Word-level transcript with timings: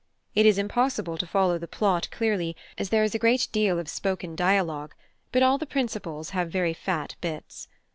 It 0.33 0.47
is 0.47 0.57
impossible 0.57 1.15
to 1.19 1.27
follow 1.27 1.59
the 1.59 1.67
plot 1.67 2.07
clearly, 2.09 2.55
as 2.75 2.89
there 2.89 3.03
is 3.03 3.13
a 3.13 3.19
great 3.19 3.47
deal 3.51 3.77
of 3.77 3.87
spoken 3.87 4.35
dialogue; 4.35 4.95
but 5.31 5.43
all 5.43 5.59
the 5.59 5.67
principals 5.67 6.31
have 6.31 6.49
very 6.49 6.73
"fat" 6.73 7.13
bits. 7.21 7.67